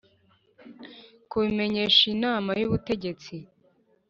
[1.29, 3.35] kubimenyesha Inama y Ubutegetsi